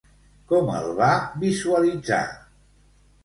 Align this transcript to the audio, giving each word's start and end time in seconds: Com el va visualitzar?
Com 0.51 0.69
el 0.77 0.87
va 0.99 1.09
visualitzar? 1.43 2.23